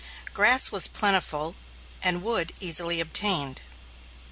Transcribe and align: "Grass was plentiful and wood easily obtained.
"Grass 0.33 0.71
was 0.71 0.87
plentiful 0.87 1.55
and 2.01 2.23
wood 2.23 2.53
easily 2.59 2.99
obtained. 2.99 3.61